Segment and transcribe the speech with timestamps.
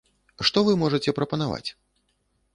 [0.49, 1.69] Што вы можаце прапанаваць?